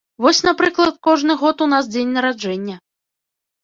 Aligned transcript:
Вось, 0.25 0.39
напрыклад, 0.47 0.97
кожны 1.09 1.37
год 1.43 1.63
у 1.69 1.71
нас 1.77 1.93
дзень 1.93 2.13
нараджэння. 2.19 2.85